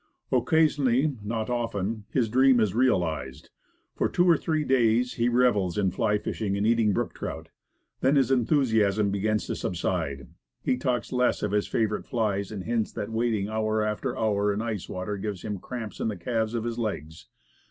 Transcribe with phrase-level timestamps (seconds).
[0.31, 3.51] Occasionally not often his dream is realized.
[3.95, 7.49] For two or three days he revels in fly fishing, and eat ing brook trout.
[7.99, 10.27] Then his enthusiasm begins to sub side.
[10.63, 14.59] He talks less of his favorite flies, and hints that wading hour after hour in
[14.59, 17.27] ice water gives him cramps in the calves of his legs.